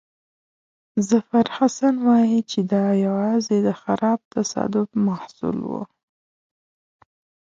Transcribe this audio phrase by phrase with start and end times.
[1.09, 5.81] ظفرحسن وایي چې دا یوازې د خراب تصادف محصول وو.